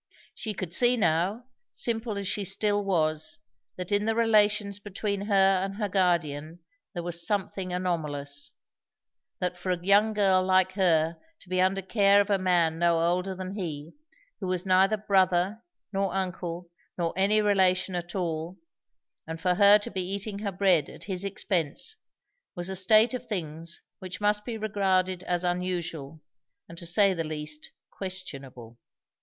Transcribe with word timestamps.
She 0.33 0.55
could 0.55 0.73
see 0.73 0.97
now, 0.97 1.45
simple 1.73 2.17
as 2.17 2.27
she 2.27 2.41
was 2.41 2.51
still, 2.51 2.83
that 3.75 3.91
in 3.91 4.05
the 4.05 4.15
relations 4.15 4.79
between 4.79 5.21
her 5.27 5.61
and 5.61 5.75
her 5.75 5.87
guardian 5.89 6.57
there 6.95 7.03
was 7.03 7.27
something 7.27 7.71
anomalous; 7.71 8.51
that 9.39 9.55
for 9.55 9.69
a 9.69 9.85
young 9.85 10.13
girl 10.13 10.43
like 10.43 10.71
her 10.71 11.17
to 11.41 11.49
be 11.49 11.61
under 11.61 11.83
care 11.83 12.19
of 12.19 12.31
a 12.31 12.39
man 12.39 12.79
no 12.79 12.99
older 12.99 13.35
than 13.35 13.53
he, 13.53 13.93
who 14.39 14.47
was 14.47 14.65
neither 14.65 14.97
brother 14.97 15.61
nor 15.93 16.15
uncle 16.15 16.71
nor 16.97 17.13
any 17.15 17.39
relation 17.39 17.93
at 17.93 18.15
all, 18.15 18.57
and 19.27 19.39
for 19.39 19.53
her 19.53 19.77
to 19.77 19.91
be 19.91 20.01
eating 20.01 20.39
her 20.39 20.51
bread 20.51 20.89
at 20.89 21.03
his 21.03 21.23
expense, 21.23 21.95
was 22.55 22.69
a 22.69 22.75
state 22.75 23.13
of 23.13 23.27
things 23.27 23.83
which 23.99 24.19
must 24.19 24.45
be 24.45 24.57
regarded 24.57 25.21
as 25.25 25.43
unusual, 25.43 26.23
and 26.67 26.79
to 26.79 26.87
say 26.87 27.13
the 27.13 27.23
least, 27.23 27.69
questionable. 27.91 28.79